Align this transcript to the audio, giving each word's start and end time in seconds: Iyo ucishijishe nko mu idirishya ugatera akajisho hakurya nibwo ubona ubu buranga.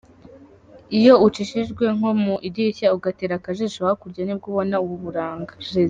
Iyo 0.97 1.13
ucishijishe 1.27 1.87
nko 1.97 2.11
mu 2.23 2.33
idirishya 2.47 2.87
ugatera 2.97 3.33
akajisho 3.37 3.79
hakurya 3.87 4.21
nibwo 4.25 4.45
ubona 4.51 4.75
ubu 4.83 4.95
buranga. 5.05 5.51